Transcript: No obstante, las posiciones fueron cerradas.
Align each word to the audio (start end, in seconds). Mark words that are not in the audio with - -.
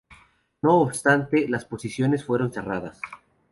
No 0.63 0.79
obstante, 0.81 1.47
las 1.47 1.63
posiciones 1.65 2.25
fueron 2.25 2.51
cerradas. 2.51 2.99